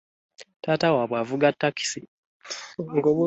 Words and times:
Taata 0.61 0.87
waabwe 0.95 1.17
avuga 1.23 1.47
takisi. 1.59 1.99